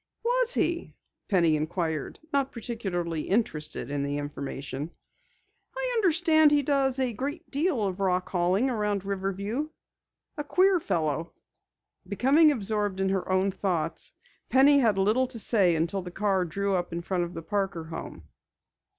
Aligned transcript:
"Was 0.23 0.55
he?" 0.55 0.95
Penny 1.29 1.55
inquired, 1.55 2.17
not 2.33 2.51
particularly 2.51 3.21
interested 3.29 3.91
in 3.91 4.01
the 4.01 4.17
information. 4.17 4.89
"I 5.77 5.91
understand 5.95 6.49
he 6.49 6.63
does 6.63 6.97
a 6.97 7.13
great 7.13 7.51
deal 7.51 7.83
of 7.85 7.99
rock 7.99 8.27
hauling 8.29 8.67
around 8.67 9.05
Riverview. 9.05 9.69
A 10.37 10.43
queer 10.43 10.79
fellow." 10.79 11.33
Becoming 12.07 12.51
absorbed 12.51 12.99
in 12.99 13.09
her 13.09 13.29
own 13.31 13.51
thoughts, 13.51 14.13
Penny 14.49 14.79
had 14.79 14.97
little 14.97 15.27
to 15.27 15.37
say 15.37 15.75
until 15.75 16.01
the 16.01 16.09
car 16.09 16.45
drew 16.45 16.73
up 16.73 16.91
in 16.91 17.03
front 17.03 17.23
of 17.23 17.35
the 17.35 17.43
Parker 17.43 17.83
home. 17.83 18.23